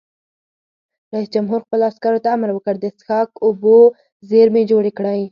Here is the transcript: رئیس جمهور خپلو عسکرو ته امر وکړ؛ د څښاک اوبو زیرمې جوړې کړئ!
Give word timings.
رئیس 1.13 1.29
جمهور 1.35 1.59
خپلو 1.65 1.83
عسکرو 1.91 2.23
ته 2.23 2.29
امر 2.35 2.49
وکړ؛ 2.53 2.75
د 2.81 2.85
څښاک 2.97 3.29
اوبو 3.45 3.77
زیرمې 4.29 4.63
جوړې 4.71 4.91
کړئ! 4.97 5.21